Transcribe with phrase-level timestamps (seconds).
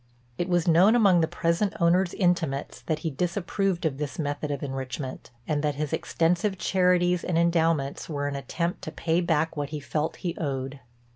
[0.39, 4.63] It was known among the present owner's intimates that he disapproved of this method of
[4.63, 9.69] enrichment, and that his extensive charities and endowments were an attempt to pay back what
[9.69, 10.79] he felt he owed.